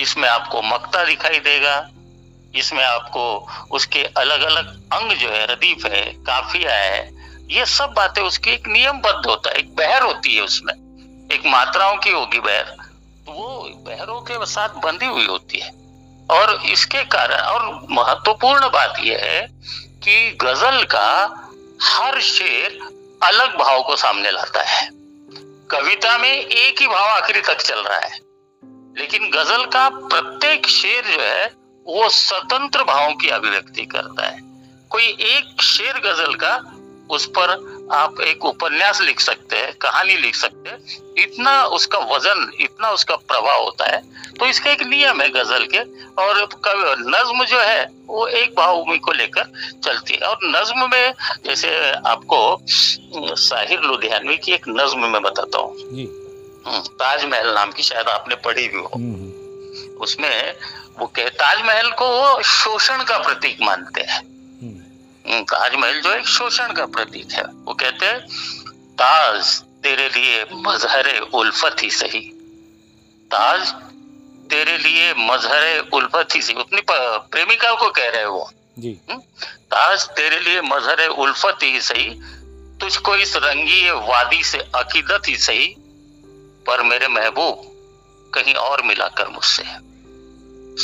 इसमें 0.00 0.28
आपको 0.28 0.62
मक्ता 0.62 1.04
दिखाई 1.04 1.38
देगा, 1.38 1.88
इसमें 2.54 2.84
आपको 2.84 3.48
उसके 3.70 4.04
अलग 4.04 4.40
अलग 4.40 4.82
अंग 4.92 5.12
जो 5.12 5.28
है, 5.28 5.46
रदीफ 5.46 5.86
है, 5.86 6.04
काफिया 6.04 6.74
है, 6.74 7.18
ये 7.50 7.66
सब 7.66 7.92
बातें 7.92 8.22
उसकी 8.22 8.50
एक 8.50 8.66
नियमबद्ध 8.66 9.26
होता 9.26 9.50
है, 9.50 9.56
एक 9.56 9.76
बहर 9.76 10.02
होती 10.02 10.36
है 10.36 10.42
उसमें। 10.42 10.74
एक 11.32 11.46
मात्राओं 11.46 11.96
की 11.96 12.10
होगी 12.10 12.40
बहर। 12.40 12.77
वो 13.28 13.70
बहरों 13.74 14.20
के 14.20 14.46
साथ 14.46 14.68
बंधी 14.68 15.06
हुई 15.06 15.26
होती 15.26 15.58
है। 15.58 15.70
और 16.30 16.62
इसके 16.66 17.04
कारण, 17.04 17.36
और 17.36 17.86
महत्वपूर्ण 17.90 18.68
बात 18.68 18.94
यह 19.00 19.18
है 19.22 19.48
कि 20.04 20.38
गज़ल 20.40 20.84
का 20.84 21.44
हर 21.82 22.20
शेर 22.20 22.78
अलग 23.22 23.58
भाव 23.58 23.82
को 23.82 23.96
सामने 23.96 24.30
लाता 24.30 24.62
है। 24.62 24.90
कविता 25.70 26.18
में 26.18 26.32
एक 26.32 26.80
ही 26.80 26.86
भाव 26.86 27.04
आखिरी 27.04 27.40
तक 27.40 27.60
चल 27.60 27.80
रहा 27.80 27.98
है। 27.98 28.20
लेकिन 28.98 29.30
गज़ल 29.30 29.66
का 29.66 29.88
प्रत्येक 29.88 30.66
शेर 30.66 31.04
जो 31.04 31.22
है, 31.22 31.46
वो 31.86 32.08
स्वतंत्र 32.08 32.84
भावों 32.84 33.14
की 33.14 33.28
अभिव्यक्ति 33.28 33.86
करता 33.86 34.26
है। 34.26 34.38
कोई 34.90 35.04
एक 35.04 35.62
शेर 35.62 35.98
गज़ल 35.98 36.34
का, 36.34 36.60
उस 37.10 37.26
पर 37.26 37.77
आप 37.92 38.20
एक 38.20 38.44
उपन्यास 38.44 39.00
लिख 39.00 39.20
सकते 39.20 39.56
हैं 39.56 39.74
कहानी 39.74 40.14
लिख 40.16 40.34
सकते 40.34 40.70
हैं। 40.70 40.78
इतना 41.18 41.64
उसका 41.64 41.98
वज़न 41.98 42.52
इतना 42.60 42.90
उसका 42.90 43.16
प्रभाव 43.16 43.62
होता 43.62 43.86
है। 43.86 44.18
तो 44.32 44.46
इसका 44.46 44.70
एक 44.70 44.82
नियम 44.82 45.20
है 45.20 45.28
गज़ल 45.28 45.66
के 45.66 45.78
और 46.22 46.48
नज्म 46.98 47.44
जो 47.44 47.60
है 47.60 47.90
वो 48.06 48.26
एक 48.26 48.54
भावभूमि 48.56 48.98
को 48.98 49.12
लेकर 49.12 49.52
चलती 49.84 50.14
है। 50.14 50.20
और 50.20 50.38
नज्म 50.42 50.90
में 50.90 51.14
जैसे 51.44 51.90
आपको 51.90 52.62
साहिर 53.36 53.80
लुधियानवी 53.80 54.36
की 54.36 54.52
एक 54.52 54.64
नज्म 54.68 55.06
में 55.06 55.22
बताता 55.22 55.58
हूँ। 55.58 55.76
हम्म, 56.66 56.80
ताजमहल 56.80 57.54
नाम 57.54 57.72
की 57.72 57.82
शायद 57.82 58.08
आपने 58.08 58.34
पढ़ी 58.34 58.68
भी 58.68 58.78
हो। 58.78 58.90
हम्म, 58.94 59.14
हम्म। 59.14 59.98
उसमें 60.00 60.54
वो 60.98 61.06
कहे 61.06 61.28
ताजमहल 61.28 61.90
को 61.90 62.08
वो 62.08 62.42
शोषण 62.42 63.04
का 63.04 63.18
प्रतीक 63.18 63.58
मानते 63.62 64.00
हैं। 64.00 64.37
ताजमहल 65.28 66.00
जो 66.00 66.12
एक 66.12 66.26
शोषण 66.26 66.72
का 66.72 66.86
प्रतीक 66.86 67.32
है। 67.32 67.42
वो 67.42 67.74
कहते 67.74 68.06
हैं 68.06 68.20
ताज 68.92 69.62
तेरे 69.82 70.08
लिए 70.08 70.46
मजहर 70.52 71.18
उल्फत 71.18 71.76
ही 71.82 71.90
सही। 71.90 72.20
ताज 73.30 73.68
तेरे 74.50 74.78
लिए 74.78 75.14
मजहर 75.14 75.78
उल्फत 75.92 76.28
ही 76.34 76.42
सही। 76.42 76.54
अपनी 76.54 76.80
प्रेमिका 76.90 77.74
को 77.74 77.88
कह 77.88 78.08
रहे 78.08 78.24
वो। 78.24 78.52
जी। 78.78 79.00
ताज 79.70 80.04
तेरे 80.04 80.40
लिए 80.40 80.60
मजहर 80.60 81.06
उल्फत 81.06 81.58
ही 81.62 81.80
सही। 81.80 82.08
तुझको 82.80 83.16
इस 83.16 83.36
रंगी 83.36 83.90
वादी 83.90 84.44
से 84.44 84.58
अकीदत 84.58 85.22
ही 85.28 85.36
सही। 85.36 85.74
पर 86.66 86.82
मेरे 86.82 87.08
महबूब 87.08 87.62
कहीं 88.34 88.54
और 88.54 88.82
मिला 88.82 89.08
कर 89.08 89.28
मुझसे 89.28 89.64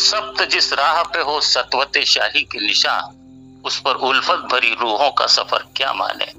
सप्त 0.00 0.44
जिस 0.44 0.72
राह 0.72 1.02
पे 1.02 1.18
हो 1.18 1.40
सतवते 1.40 2.04
शाही 2.04 2.42
के 2.42 2.66
निशान 2.66 3.20
उस 3.64 3.78
पर 3.80 3.94
उल्फत 4.06 4.48
भरी 4.52 4.74
रूहों 4.80 5.10
का 5.10 5.26
सफ़र 5.28 5.64
क्या 5.76 5.92
माने? 5.92 6.32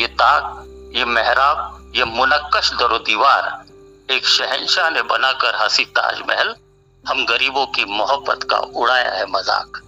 ये 0.00 0.06
ताक 0.06 0.92
ये 0.96 1.04
मेहराब 1.06 1.92
ये 1.96 2.04
मुनक्कश 2.06 2.72
दरो 2.72 2.98
दीवार 3.00 4.12
एक 4.14 4.26
शहनशाह 4.28 4.90
ने 4.90 5.02
बनाकर 5.04 5.54
हँसी 5.56 5.84
ताजमहल 5.96 6.54
हम 7.04 7.24
गरीबों 7.26 7.66
की 7.66 7.84
मोहब्बत 7.86 8.42
का 8.50 8.58
उड़ाया 8.58 9.10
है 9.10 9.24
मज़ाक। 9.30 9.80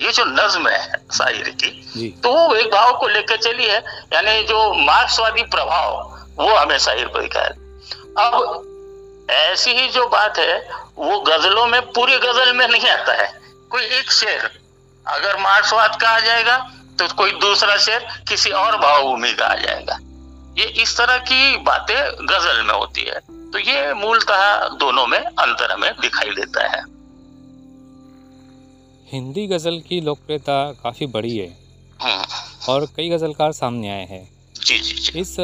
ये 0.00 0.12
जो 0.12 0.24
नज्म 0.24 0.68
है 0.68 1.00
शायरी 1.12 1.52
की 1.54 2.10
तो 2.22 2.32
वो 2.32 2.54
एक 2.54 2.70
भाव 2.72 2.98
को 2.98 3.08
लेकर 3.08 3.36
चली 3.38 3.64
है 3.64 3.78
यानी 4.12 4.42
जो 4.44 4.58
मार्क्सवादी 4.84 5.42
प्रभाव 5.54 5.96
वो 6.38 6.54
हमें 6.54 6.78
शायर 6.78 7.06
पर 7.06 7.22
दिखाया 7.22 8.26
अब 8.26 9.26
ऐसी 9.30 9.70
ही 9.70 9.88
जो 9.88 10.06
बात 10.08 10.38
है 10.38 10.58
वो 10.98 11.18
गजलों 11.22 11.66
में 11.66 11.80
पूरी 11.92 12.18
गज़ल 12.18 12.52
में 12.56 12.66
नहीं 12.68 12.88
आता 12.90 13.12
है। 13.12 13.32
कोई 13.70 13.84
एक 13.98 14.12
शेर 14.12 14.50
अगर 15.06 15.36
मार्क्सवाद 15.36 16.00
का 16.00 16.08
आ 16.08 16.20
जाएगा 16.20 16.58
तो 16.98 17.06
कोई 17.14 17.32
दूसरा 17.32 17.76
शेर 17.76 18.06
किसी 18.28 18.50
और 18.50 18.76
भावभूमि 18.76 19.32
का 19.32 19.46
आ 19.46 19.54
जाएगा। 19.54 19.98
ये 20.58 20.64
इस 20.82 20.96
तरह 20.96 21.18
की 21.18 21.56
बातें 21.56 22.26
गज़ल 22.26 22.62
में 22.62 22.74
होती 22.74 23.02
है। 23.02 23.20
तो 23.50 23.58
ये 23.58 23.94
मूलतः 23.94 24.68
दोनों 24.68 25.06
में 25.06 25.18
अंतर 25.18 25.72
हमें 25.72 25.92
दिखाई 26.00 26.30
देता 26.30 26.66
है। 26.66 26.82
हिंदी 29.12 29.46
गज़ल 29.46 29.80
की 29.88 30.00
लोकप्रियता 30.00 30.72
काफ़ी 30.72 31.06
बड़ी 31.06 31.36
है। 31.38 31.48
हम्म। 32.02 32.72
और 32.72 32.86
कई 32.86 33.08
गजलकार 33.08 33.52
सामने 33.52 33.88
आए 33.88 34.06
हैं। 34.06 34.52
जी 34.64 34.78
जी 34.78 34.94
जी। 34.94 35.20
इस 35.20 35.36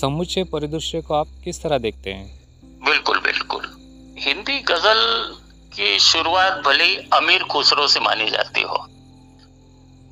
समुचे 0.00 0.44
परिदृश्य 0.44 1.00
को 1.00 1.14
आप 1.14 1.26
किस 1.44 1.62
तरह 1.62 1.78
देखते 1.78 2.12
हैं? 2.12 2.26
बिल्कुल 2.84 3.18
बिल्कुल। 3.18 3.64
हिंदी 4.18 4.58
गज़ल 4.58 5.00
की 5.74 5.98
शुरुआत 5.98 6.52
भले 6.52 6.94
अमीर 7.12 7.42
खुसरो 7.42 7.86
से 7.88 8.00
मानी 8.00 8.30
जाती 8.30 8.62
हो 8.62 8.86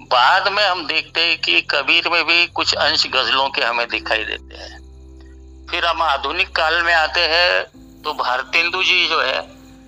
बाद 0.06 0.48
में 0.52 0.62
हम 0.64 0.86
देखते 0.86 1.20
हैं 1.20 1.38
कि 1.40 1.60
कबीर 1.70 2.08
में 2.08 2.24
भी 2.26 2.46
कुछ 2.46 2.74
अंश 2.76 3.06
गजलों 3.06 3.48
के 3.50 3.62
हमें 3.62 3.86
दिखाई 3.88 4.24
देते 4.24 4.56
हैं। 4.56 5.66
फिर 5.70 5.84
हम 5.84 6.02
आधुनिक 6.02 6.54
काल 6.56 6.82
में 6.82 6.92
आते 6.94 7.20
हैं 7.28 8.02
तो 8.02 8.12
भारतेंदु 8.14 8.82
जी 8.82 9.06
जो 9.08 9.20
है 9.20 9.38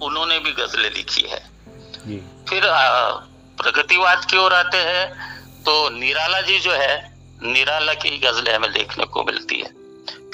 उन्होंने 0.02 0.38
भी 0.38 0.52
गजलें 0.52 0.90
लिखी 0.90 1.22
है। 1.22 1.40
फिर 2.48 2.62
प्रगतिवाद 3.58 4.24
की 4.24 4.36
ओर 4.36 4.54
आते 4.54 4.78
हैं 4.78 5.06
तो 5.64 5.88
निराला 5.90 6.40
जी 6.40 6.58
जो 6.58 6.72
है 6.72 6.96
निराला 7.44 7.94
की 7.94 8.18
गजलें 8.18 8.54
हमें 8.54 8.72
देखने 8.72 9.04
को 9.06 9.24
मिलती 9.24 9.56
है। 9.56 9.70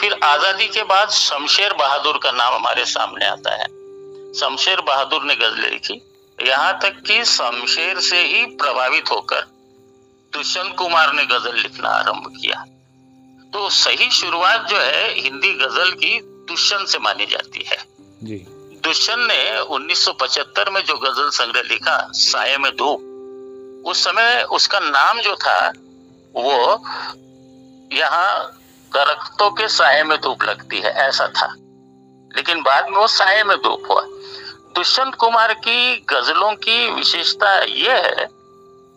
फिर 0.00 0.18
आज़ादी 0.24 0.66
के 0.68 0.82
बाद 0.84 1.10
शमशेर 1.12 1.72
बहादुर 1.74 2.18
का 2.22 2.30
नाम 2.32 2.54
हमारे 2.54 2.84
सामने 2.86 3.26
आता 3.26 3.54
है। 3.54 3.66
शमशेर 4.34 4.80
बहादुर 4.80 5.24
ने 5.24 5.34
गजलें 5.36 5.70
लिखी। 5.70 6.00
यहाँ 6.38 6.78
तक 6.82 7.02
कि 7.06 7.24
शमशेर 7.26 8.00
से 8.02 8.22
ही 8.22 8.44
प्रभावित 8.56 9.10
होकर 9.10 9.52
दुष्यंत 10.34 10.74
कुमार 10.78 11.12
ने 11.12 11.26
गज़ल 11.26 11.54
लिखना 11.54 11.88
आरंभ 11.88 12.32
किया। 12.40 12.64
तो 13.52 13.70
सही 13.70 14.10
शुरुआत 14.10 14.66
जो 14.66 14.76
है 14.78 15.20
हिंदी 15.20 15.54
गज़ल 15.54 15.90
की 15.90 16.20
दुष्यंत 16.24 16.88
से 16.88 16.98
मानी 16.98 17.26
जाती 17.26 17.64
है। 17.68 17.84
जी। 18.22 18.46
दुष्यंत 18.84 19.18
ने 19.18 19.60
1975 19.60 20.70
में 20.70 20.84
जो 20.84 20.94
गज़ल 20.94 21.30
संग्रह 21.30 21.62
लिखा 21.62 22.08
साय 22.12 22.58
में 22.58 22.76
धूप 22.76 23.10
उस 23.86 24.04
समय 24.04 24.42
उसका 24.42 24.80
नाम 24.80 25.20
जो 25.20 25.34
था 25.34 25.72
वो 26.36 26.84
यहाँ 27.92 28.58
दरख्तों 28.94 29.50
के 29.50 29.68
साय 29.68 30.02
में 30.02 30.20
धूप 30.20 30.42
लगती 30.42 30.78
है 30.78 30.90
ऐसा 30.92 31.26
था। 31.26 31.54
लेकिन 32.36 32.62
बाद 32.62 32.88
में 32.88 32.98
वो 32.98 33.06
साय 33.06 33.44
में 33.44 33.56
धूप 33.56 33.82
हुआ। 33.90 34.02
दुष्यंत 34.74 35.14
कुमार 35.14 35.54
की 35.54 35.96
गजलों 35.96 36.54
की 36.54 36.90
विशेषता 36.90 37.58
यह 37.58 37.94
है 37.94 38.43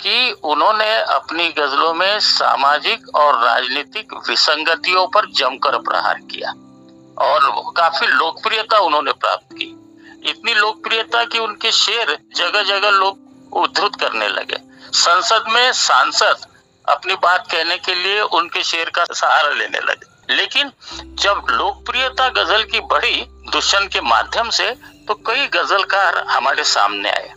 कि 0.01 0.31
उन्होंने 0.43 0.93
अपनी 0.95 1.47
गजलों 1.49 1.93
में 1.93 2.19
सामाजिक 2.19 3.15
और 3.15 3.43
राजनीतिक 3.43 4.13
विसंगतियों 4.29 5.05
पर 5.07 5.25
जमकर 5.31 5.77
प्रहार 5.79 6.19
किया 6.31 6.49
और 7.17 7.71
काफ़ी 7.77 8.07
लोकप्रियता 8.07 8.79
उन्होंने 8.79 9.11
प्राप्त 9.13 9.53
की। 9.53 9.73
इतनी 10.29 10.53
लोकप्रियता 10.53 11.23
कि 11.25 11.39
उनके 11.39 11.71
शेर 11.73 12.17
जगह 12.35 12.63
जगह 12.63 12.89
लोग 12.89 13.55
उद्धृत 13.55 13.95
करने 13.95 14.27
लगे। 14.27 14.57
संसद 14.93 15.45
में 15.49 15.71
सांसद 15.73 16.45
अपनी 16.85 17.15
बात 17.15 17.47
कहने 17.51 17.77
के 17.77 17.95
लिए 17.95 18.21
उनके 18.21 18.63
शेर 18.63 18.89
का 18.89 19.05
सहारा 19.05 19.49
लेने 19.49 19.79
लगे। 19.81 20.35
लेकिन 20.35 20.71
जब 21.15 21.45
लोकप्रियता 21.49 22.27
गज़ल 22.33 22.63
की 22.63 22.79
बढ़ी 22.85 23.25
दुष्यंत 23.51 23.91
के 23.93 24.01
माध्यम 24.03 24.49
से 24.51 24.69
तो 25.07 25.13
कई 25.27 25.45
गजलकार 25.53 26.17
हमारे 26.27 26.63
सामने 26.65 27.09
आए, 27.09 27.33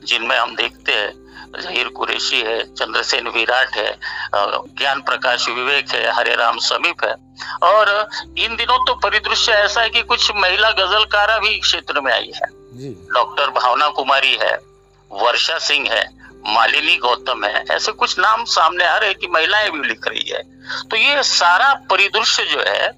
जिनमें 0.00 0.36
हम 0.38 0.54
देखते 0.56 0.92
हैं 0.92 1.21
जहीर 1.54 1.88
कुरेशी 1.88 2.40
है 2.40 2.62
चंद्रसेन 2.66 3.28
विराट 3.28 3.76
है 3.76 3.96
ज्ञान 4.34 5.00
प्रकाश 5.02 5.48
विवेक 5.48 5.90
है 5.90 6.12
हरे 6.12 6.34
राम 6.36 6.58
समीप 6.60 7.04
है। 7.04 7.14
और 7.64 8.08
इन 8.38 8.56
दिनों 8.56 8.78
तो 8.86 8.94
परिदृश्य 9.00 9.52
ऐसा 9.54 9.80
है 9.80 9.90
कि 9.90 10.02
कुछ 10.04 10.30
महिला 10.36 10.70
गजलकारा 10.72 11.38
भी 11.38 11.58
क्षेत्र 11.60 12.00
में 12.00 12.12
आई 12.12 12.32
है। 12.36 12.48
डॉक्टर 13.14 13.50
भावना 13.52 13.88
कुमारी 13.90 14.36
है 14.42 14.58
वर्षा 15.10 15.58
सिंह 15.58 15.88
है 15.90 16.04
मालिनी 16.46 16.96
गौतम 16.96 17.44
है 17.44 17.64
ऐसे 17.70 17.92
कुछ 17.94 18.18
नाम 18.18 18.44
सामने 18.44 18.84
आ 18.84 18.96
रहे 18.96 19.14
कि 19.14 19.26
महिलाएँ 19.26 19.70
भी 19.70 19.88
लिख 19.88 20.06
रही 20.08 20.28
है। 20.30 20.42
तो 20.82 20.96
ये 20.96 21.22
सारा 21.22 21.72
परिदृश्य 21.90 22.44
जो 22.44 22.60
है 22.60 22.90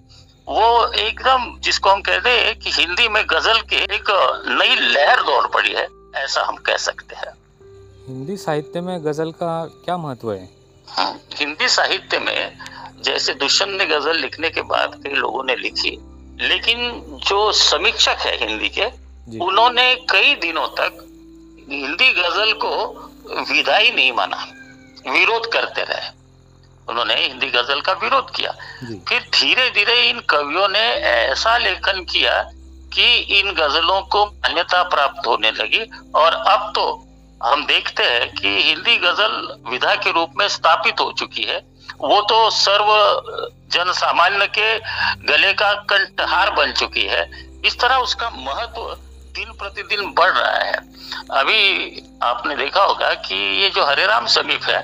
वो 0.49 0.87
एकदम 0.89 1.55
जिसको 1.61 1.91
हम 1.91 2.01
कहते 2.03 2.31
हैं 2.31 2.59
कि 2.59 2.71
हिंदी 2.73 3.09
में 3.09 3.23
गज़ल 3.27 3.61
के 3.63 3.77
एक 3.95 4.11
नई 4.51 4.75
लहर 4.75 5.23
दौड़ 5.23 5.47
पड़ी 5.47 5.73
है 5.73 5.87
ऐसा 6.17 6.43
हम 6.43 6.57
कह 6.67 6.77
सकते 6.79 7.17
हैं। 7.17 7.33
हिंदी 8.09 8.37
साहित्य 8.37 8.81
में 8.81 9.05
गज़ल 9.05 9.31
का 9.33 9.53
क्या 9.85 9.97
महत्व 9.97 10.33
है? 10.33 10.49
हाँ, 10.89 11.13
हिंदी 11.35 11.69
साहित्य 11.69 12.19
में 12.19 12.59
जैसे 13.03 13.35
दुष्यंत 13.35 13.79
ने 13.79 13.87
गज़ल 13.87 14.17
लिखने 14.17 14.51
के 14.51 14.63
बाद 14.63 14.95
कई 15.05 15.15
लोगों 15.15 15.45
ने 15.45 15.57
लिखी 15.57 15.91
लेकिन 16.41 16.79
जो 17.29 17.53
समीक्षक 17.53 18.17
है 18.21 18.37
हिंदी 18.39 18.69
के 18.69 18.87
उन्होंने 19.45 19.95
कई 20.11 20.35
दिनों 20.35 20.67
तक 20.81 20.99
हिंदी 21.71 22.11
गज़ल 22.13 22.53
को 22.53 22.73
विदाई 23.53 23.91
नहीं 23.91 24.13
माना 24.13 24.45
विरोध 25.09 25.47
करते 25.53 25.83
रहे। 25.83 26.11
उन्होंने 26.89 27.15
हिंदी 27.15 27.47
गज़ल 27.47 27.81
का 27.81 27.93
विरोध 27.93 28.31
किया। 28.31 28.51
फिर 29.09 29.21
धीरे 29.35 29.69
धीरे 29.71 29.97
इन 30.11 30.21
कवियों 30.21 30.69
ने 30.69 30.85
ऐसा 31.05 31.57
लेखन 31.59 32.05
किया 32.05 32.43
कि 32.93 33.15
इन 33.39 33.53
गजलों 33.53 34.01
को 34.03 34.25
मान्यता 34.27 34.83
प्राप्त 34.83 35.27
होने 35.27 35.51
लगी 35.51 35.83
और 36.15 36.33
अब 36.33 36.73
तो 36.75 36.85
हम 37.43 37.65
देखते 37.67 38.05
हैं 38.05 38.29
कि 38.35 38.49
हिंदी 38.63 38.97
गज़ल 38.97 39.57
विधा 39.71 39.95
के 39.95 40.11
रूप 40.13 40.33
में 40.37 40.47
स्थापित 40.49 41.01
हो 41.01 41.13
चुकी 41.13 41.43
है। 41.43 41.57
वो 42.01 42.21
तो 42.21 42.51
सर्व 42.51 42.89
जन 43.73 43.93
सामान्य 43.93 44.47
के 44.59 44.79
गले 45.27 45.53
का 45.53 45.73
कंठहार 45.91 46.51
बन 46.51 46.73
चुकी 46.73 47.05
है। 47.05 47.23
इस 47.67 47.79
तरह 47.81 47.97
उसका 47.97 48.31
महत्व 48.31 48.95
दिन 49.35 49.53
प्रतिदिन 49.53 50.13
बढ़ 50.13 50.31
रहा 50.31 50.59
है। 50.59 50.73
अभी 51.33 52.03
आपने 52.23 52.57
देखा 52.57 52.83
होगा 52.83 53.13
कि 53.21 53.37
ये 53.63 53.71
जो 53.71 53.85
हरेराम 53.85 54.27
समीप 54.27 54.65
है 54.65 54.83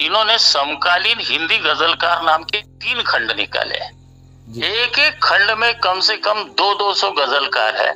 इन्होंने 0.00 0.36
समकालीन 0.38 1.20
हिंदी 1.20 1.58
गजलकार 1.58 2.22
नाम 2.22 2.42
के 2.44 2.60
तीन 2.60 3.02
खंड 3.02 3.32
निकाले 3.32 3.78
हैं। 3.78 3.90
एक 4.64 4.98
एक 4.98 5.22
खंड 5.22 5.50
में 5.50 5.72
कम 5.78 6.00
से 6.00 6.16
कम 6.16 6.42
दो 6.58 6.74
दो 6.74 6.92
सौ 6.94 7.10
गजलकार 7.10 7.76
है। 7.76 7.94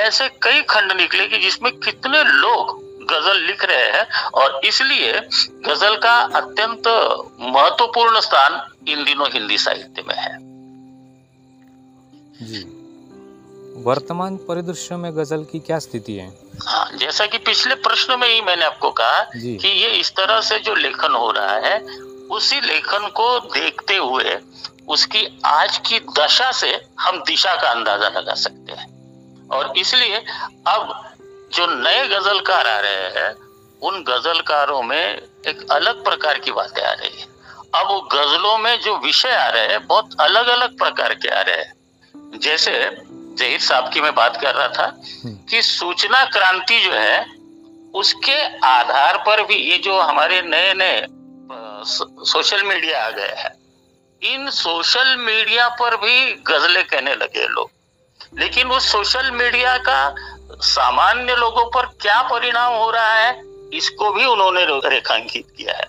ऐसे 0.00 0.28
कई 0.42 0.62
खंड 0.62 0.92
निकले 0.92 1.26
कि 1.26 1.38
जिसमें 1.38 1.72
कितने 1.78 2.22
लोग 2.24 2.78
गज़ल 3.10 3.46
लिख 3.46 3.64
रहे 3.64 3.86
हैं 3.90 4.04
और 4.34 4.60
इसलिए 4.64 5.12
गज़ल 5.66 5.96
का 5.98 6.14
अत्यंत 6.36 6.88
महत्वपूर्ण 7.48 8.20
स्थान 8.20 8.60
इन 8.88 9.04
दिनों 9.04 9.28
हिंदी 9.32 9.58
साहित्य 9.58 10.04
में 10.08 10.14
है। 10.16 10.36
जी। 12.42 12.62
वर्तमान 13.82 14.36
परिदृश्य 14.48 14.96
में 14.96 15.10
गज़ल 15.16 15.44
की 15.44 15.58
क्या 15.60 15.78
स्थिति 15.78 16.14
है? 16.14 16.28
हाँ 16.66 16.90
जैसा 16.98 17.26
कि 17.26 17.38
पिछले 17.40 17.74
प्रश्न 17.80 18.18
में 18.20 18.28
ही 18.28 18.40
मैंने 18.40 18.64
आपको 18.64 18.90
कहा 18.92 19.22
कि 19.34 19.68
ये 19.68 19.88
इस 19.90 20.10
तरह 20.12 20.40
से 20.40 20.58
जो 20.58 20.74
लेखन 20.74 21.14
हो 21.14 21.30
रहा 21.30 21.54
है 21.58 21.78
उसी 22.30 22.60
लेखन 22.60 23.06
को 23.16 23.38
देखते 23.54 23.96
हुए 23.96 24.38
उसकी 24.88 25.26
आज 25.46 25.78
की 25.86 25.98
दशा 26.18 26.50
से 26.52 26.68
हम 27.00 27.18
दिशा 27.22 27.54
का 27.62 27.70
अंदाज़ा 27.70 28.08
लगा 28.08 28.34
सकते 28.36 28.72
हैं। 28.72 28.88
और 29.48 29.72
इसलिए 29.78 30.16
अब 30.66 30.92
जो 31.52 31.66
नए 31.66 32.08
गजलकार 32.08 32.66
आ 32.66 32.80
रहे 32.80 32.92
हैं 32.92 33.34
उन 33.82 34.04
गजलकारों 34.04 34.82
में 34.82 35.22
एक 35.48 35.70
अलग 35.70 36.04
प्रकार 36.04 36.38
की 36.38 36.52
बातें 36.52 36.82
आ 36.82 36.92
रही 36.92 37.20
है। 37.20 37.26
अब 37.74 37.86
वो 37.86 38.00
गजलों 38.00 38.58
में 38.58 38.80
जो 38.80 38.98
विषय 38.98 39.30
आ 39.30 39.46
रहे 39.46 39.66
हैं 39.66 39.86
बहुत 39.86 40.10
अलग 40.20 40.46
अलग 40.46 40.78
प्रकार 40.78 41.14
के 41.14 41.28
आ 41.28 41.40
रहे 41.40 41.56
हैं। 41.56 41.72
जैसे 42.38 42.90
जहीर 43.38 43.60
साहब 43.60 43.92
की 43.92 44.00
मैं 44.00 44.14
बात 44.14 44.40
कर 44.40 44.54
रहा 44.54 44.68
था 44.68 44.84
हम्म। 45.24 45.38
कि 45.50 45.62
सूचना 45.62 46.24
क्रांति 46.24 46.80
जो 46.80 46.92
है 46.92 47.26
उसके 47.94 48.66
आधार 48.66 49.16
पर 49.16 49.42
भी 49.42 49.54
ये 49.54 49.78
जो 49.78 50.00
हमारे 50.00 50.42
नए 50.42 50.74
नए 50.74 51.06
सोशल 52.24 52.62
मीडिया 52.62 53.06
आ 53.06 53.10
गए 53.10 53.34
हैं। 53.38 53.54
इन 54.22 54.50
सोशल 54.50 55.16
मीडिया 55.16 55.68
पर 55.68 55.96
भी 55.96 56.34
गजलें 56.34 56.84
कहने 56.84 57.14
लगे 57.14 57.48
लोग। 57.48 57.70
लेकिन 58.38 58.70
उस 58.70 58.92
सोशल 58.92 59.30
मीडिया 59.30 59.78
का 59.78 60.14
सामान्य 60.60 61.36
लोगों 61.36 61.64
पर 61.70 61.86
क्या 62.00 62.20
परिणाम 62.22 62.72
हो 62.72 62.90
रहा 62.90 63.12
है 63.14 63.42
इसको 63.74 64.10
भी 64.10 64.24
उन्होंने 64.24 64.64
रेखांकित 64.88 65.52
किया 65.56 65.74
है। 65.74 65.86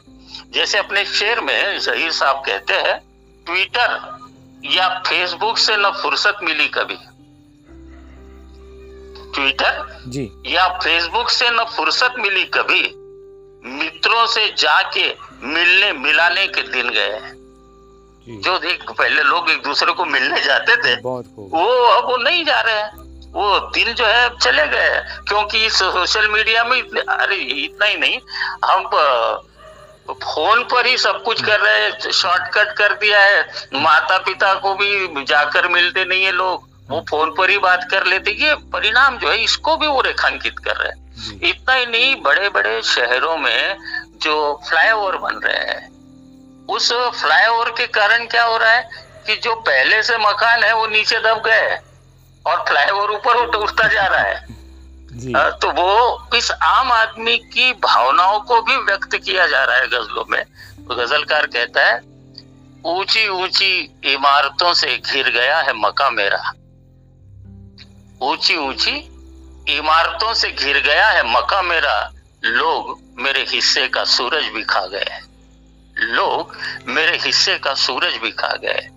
जैसे 0.51 0.78
अपने 0.78 1.06
शेर 1.06 1.40
में 1.40 1.80
जहीर 1.80 2.12
साहब 2.12 2.44
कहते 2.46 2.74
हैं 2.74 2.98
ट्विटर 3.46 4.20
या 4.66 4.88
फेसबुक 5.08 5.58
से 5.58 5.75
न 5.78 5.90
फुर्सत 5.92 6.38
मिली 6.44 6.68
कभी। 6.68 6.98
ट्विटर 9.34 10.04
जी। 10.08 10.32
या 10.46 10.68
फेसबुक 10.68 11.30
से 11.30 11.50
न 11.50 11.63
फुर्सत 11.66 12.13
मिली 12.20 12.44
कभी 12.44 12.82
मित्रों 13.63 14.25
से 14.28 14.48
जाके 14.58 15.08
मिलने 15.44 15.92
मिलाने 15.94 16.48
के 16.48 16.62
दिन 16.62 16.90
गए 16.90 17.20
जो। 18.38 18.58
देख 18.60 18.92
पहले 18.92 19.24
लोग 19.24 19.50
एक 19.50 19.62
दूसरे 19.63 19.92
को 19.92 20.06
मिलने 20.06 20.42
जाते 20.42 20.75
थे 20.78 20.96
वो 20.96 21.68
अब 21.86 22.10
वो 22.10 22.18
नहीं 22.18 22.46
जा 22.46 22.60
रहे 22.62 22.75
हैं। 22.75 23.11
वो 23.32 23.60
दिन 23.60 23.94
जो 23.94 24.06
है 24.06 24.30
चले 24.38 24.68
गए 24.68 25.02
क्योंकि 25.28 25.70
सोशल 25.70 26.28
मीडिया 26.28 26.64
में 26.64 26.78
इतने 26.78 27.02
अरे 27.10 27.36
इतना 27.36 27.86
ही 27.86 27.98
नहीं 27.98 28.20
हम 28.66 28.88
फ़ोन 30.24 30.64
पर 30.64 30.86
ही 30.86 30.98
सब 30.98 31.24
कुछ 31.24 31.44
कर 31.46 31.60
रहे 31.60 31.80
हैं 31.80 32.12
शॉर्टकट 32.12 32.74
कर 32.78 32.94
दिया 32.94 33.20
है 33.20 33.42
माता 33.74 34.18
पिता 34.18 34.54
को 34.54 34.74
भी 34.76 35.24
जाकर 35.24 35.68
मिलते 35.68 36.06
नहीं 36.06 36.24
है 36.24 36.32
लोग 36.32 36.70
वो 36.90 37.06
फ़ोन 37.10 37.34
पर 37.38 37.50
ही 37.50 37.58
बात 37.58 37.88
कर 37.92 38.06
लेते 38.06 38.32
ये 38.32 38.56
परिणाम 38.56 39.18
जो 39.18 39.30
है 39.30 39.44
इसको 39.44 39.78
भी 39.78 39.88
वो 39.88 40.02
रेखांकित 40.02 40.60
कर 40.60 40.76
रहे 40.76 40.90
हैं। 40.90 41.40
इतना 41.44 41.74
ही 41.74 41.86
नहीं 41.86 42.22
बड़े 42.22 42.50
बड़े 42.50 42.82
शहरों 42.82 43.38
में 43.38 43.77
जो 44.22 44.62
फ्लाईओवर 44.70 45.18
बन 45.18 45.36
रहे 45.36 45.58
हैं 45.58 45.90
उस 46.70 46.92
फ्लाईओवर 46.94 47.70
के 47.70 47.88
कारण 47.88 48.25
क्या 48.25 48.44
हो 48.44 48.58
रहा 48.58 48.72
है 48.72 48.90
कि 49.27 49.36
जो 49.36 49.55
पहले 49.55 50.03
से 50.03 50.18
मकान 50.18 50.64
है 50.64 50.74
वो 50.75 50.88
नीचे 50.88 51.20
दब 51.20 51.42
गए 51.46 51.79
और 52.46 52.64
फ्लाईओवर 52.68 53.12
ऊपर 53.12 53.58
उठता 53.58 53.88
जा 53.88 54.06
रहा 54.08 54.22
है। 54.22 54.46
जी। 55.14 55.34
तो 55.62 55.72
वो 55.72 56.38
इस 56.38 56.51
आम 56.51 56.92
आदमी 56.92 57.38
की 57.54 57.72
भावनाओं 57.74 58.40
को 58.40 58.62
भी 58.62 58.77
व्यक्त 58.77 59.16
किया 59.16 59.48
जा 59.48 59.64
रहा 59.64 59.77
है 59.77 59.88
गजलों 59.88 60.25
में। 60.30 60.44
तो 60.88 60.96
गजलकार 60.96 61.46
कहता 61.48 61.86
है 61.86 62.00
ऊँची 62.86 63.27
ऊँची 63.30 63.74
इमारतों 64.06 64.74
से 64.74 64.98
घिर 64.98 65.30
गया 65.30 65.60
है 65.60 65.74
मका 65.75 66.10
मेरा। 66.10 66.42
ऊँची 68.22 68.56
ऊँची 68.58 68.96
इमारतों 69.70 70.34
से 70.34 70.50
घिर 70.50 70.80
गया 70.80 71.08
है 71.08 71.24
मका 71.34 71.62
मेरा। 71.62 72.00
लोग 72.44 73.00
मेरे 73.18 73.46
हिस्से 73.50 73.88
का 73.88 74.04
सूरज 74.04 74.46
भी 74.46 74.64
खा 74.64 74.86
गए 74.86 75.20
लोग 75.98 76.56
मेरे 76.88 77.18
हिस्से 77.18 77.58
का 77.58 77.74
सूरज 77.74 78.16
भी 78.18 78.32
खा 78.32 78.48
गए 78.56 78.88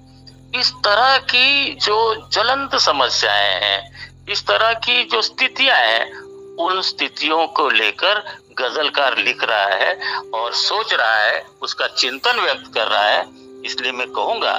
इस 0.55 0.73
तरह 0.73 1.19
की 1.19 1.75
जो 1.75 2.29
ज्वलंत 2.33 2.77
समस्याएँ 2.77 3.61
हैं, 3.61 3.93
इस 4.29 4.47
तरह 4.47 4.73
की 4.73 5.05
जो 5.05 5.23
स्थितियाँ 5.23 5.77
हैं, 5.77 6.19
उन 6.57 6.83
स्थितियों 6.83 7.47
को 7.47 7.71
लेकर 7.71 8.39
गजलकार 8.59 9.19
लिख 9.19 9.45
रहा 9.45 9.65
है 9.65 10.21
और 10.35 10.53
सोच 10.53 10.93
रहा 10.93 11.17
है, 11.17 11.47
उसका 11.63 11.87
चिंतन 11.87 12.41
व्यक्त 12.41 12.75
कर 12.75 12.87
रहा 12.87 13.05
है। 13.05 13.27
इसलिए 13.65 13.93
मैं 13.93 14.11
कहूँगा 14.11 14.59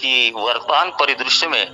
कि 0.00 0.32
वर्तमान 0.36 0.90
परिदृश्य 0.90 1.46
में 1.46 1.66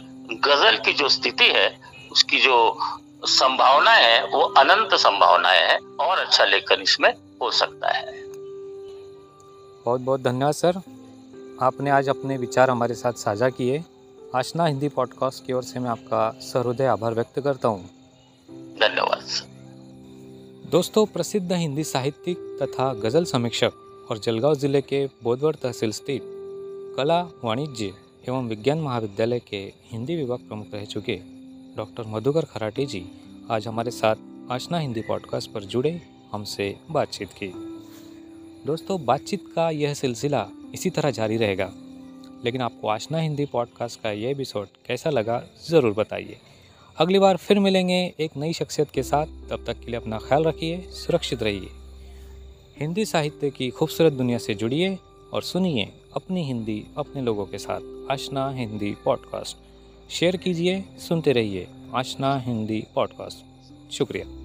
गज़ल 0.44 0.76
की 0.76 0.92
जो 0.92 1.08
स्थिति 1.08 1.44
है, 1.44 1.80
उसकी 2.12 2.38
जो 2.38 2.78
संभावना 3.24 3.90
है, 3.90 4.26
वो 4.26 4.40
अनंत 4.40 4.94
संभावनाएँ 4.94 5.60
है 5.60 5.78
और 6.00 6.18
अच्छा 6.18 6.44
लेखन 6.44 6.82
इसमें 6.82 7.14
हो 7.42 7.50
सकता 7.50 7.96
है। 7.96 8.12
बहुत 9.84 10.00
बहुत 10.00 10.20
धन्यवाद, 10.20 10.54
सर। 10.54 10.82
आपने 11.62 11.90
आज 11.90 12.08
अपने 12.08 12.36
विचार 12.36 12.70
हमारे 12.70 12.94
साथ 12.94 13.12
साझा 13.12 13.48
किए। 13.48 13.82
आशना 14.34 14.64
हिंदी 14.66 14.88
पॉडकास्ट 14.88 15.44
की 15.46 15.52
ओर 15.52 15.62
से 15.62 15.80
मैं 15.80 15.90
आपका 15.90 16.30
सहृदय 16.40 16.86
आभार 16.86 17.14
व्यक्त 17.14 17.38
करता 17.40 17.68
हूँ। 17.68 17.84
धन्यवाद 18.80 19.20
दोस्तों 20.70 21.04
प्रसिद्ध 21.06 21.52
हिंदी 21.52 21.84
साहित्यिक 21.84 22.38
तथा 22.62 22.92
गज़ल 22.94 23.24
समीक्षक 23.24 24.06
और 24.10 24.18
जलगांव 24.18 24.54
ज़िले 24.54 24.80
के 24.80 25.04
बोधवर 25.22 25.54
तहसील 25.54 25.92
स्थित 25.92 26.22
कला 26.96 27.20
वाणिज्य 27.44 27.92
एवं 28.28 28.48
विज्ञान 28.48 28.78
महाविद्यालय 28.78 29.40
के 29.40 29.62
हिंदी 29.92 30.16
विभाग 30.16 30.38
प्रमुख 30.38 30.74
रह 30.74 30.84
चुके 30.84 31.18
डॉक्टर 31.76 32.04
मधुकर 32.06 32.44
खराटे 32.44 32.86
जी 32.86 33.04
आज 33.50 33.66
हमारे 33.68 33.90
साथ 33.90 34.16
आशना 34.50 34.78
हिंदी 34.78 35.00
पॉडकास्ट 35.00 35.52
पर 35.52 35.64
जुड़े। 35.64 36.00
हमसे 36.32 36.74
बातचीत 36.90 37.28
की। 37.28 37.52
दोस्तों 38.66 39.04
बातचीत 39.04 39.52
का 39.56 39.70
यह 39.70 39.94
सिलसिला 39.94 40.46
इसी 40.74 40.90
तरह 40.90 41.10
जारी 41.10 41.36
रहेगा। 41.36 41.72
लेकिन 42.44 42.60
आपको 42.60 42.88
आशना 42.88 43.18
हिंदी 43.18 43.46
पॉडकास्ट 43.46 44.00
का 44.00 44.10
यह 44.10 44.30
एपिसोड 44.30 44.66
कैसा 44.86 45.10
लगा, 45.10 45.42
ज़रूर 45.68 45.92
बताइए। 45.92 46.36
अगली 46.96 47.18
बार 47.18 47.36
फिर 47.36 47.58
मिलेंगे 47.58 48.14
एक 48.20 48.30
नई 48.36 48.52
शख्सियत 48.52 48.90
के 48.90 49.02
साथ। 49.02 49.26
तब 49.26 49.64
तक 49.66 49.80
के 49.80 49.86
लिए 49.86 49.96
अपना 49.96 50.18
ख्याल 50.18 50.44
रखिए, 50.44 50.78
सुरक्षित 50.80 51.42
रहिए। 51.42 51.68
हिंदी 52.80 53.04
साहित्य 53.04 53.50
की 53.50 53.70
खूबसूरत 53.70 54.12
दुनिया 54.12 54.38
से 54.38 54.54
जुड़िए 54.54 54.98
और 55.32 55.42
सुनिए 55.42 55.92
अपनी 56.16 56.44
हिंदी 56.44 56.84
अपने 56.98 57.22
लोगों 57.22 57.46
के 57.46 57.58
साथ। 57.58 58.10
आशना 58.10 58.50
हिंदी 58.50 58.96
पॉडकास्ट। 59.04 59.56
शेयर 60.12 60.36
कीजिए, 60.36 60.84
सुनते 60.98 61.32
रहिए 61.32 61.68
आशना 61.94 62.38
हिंदी 62.38 62.84
पॉडकास्ट। 62.94 63.44
शुक्रिया। 63.92 64.43